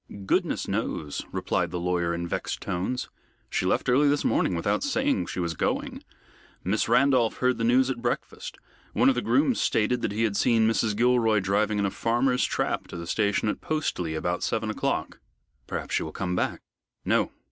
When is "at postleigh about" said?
13.47-14.41